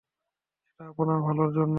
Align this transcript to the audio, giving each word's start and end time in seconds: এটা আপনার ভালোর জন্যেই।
এটা 0.69 0.83
আপনার 0.91 1.19
ভালোর 1.21 1.49
জন্যেই। 1.49 1.69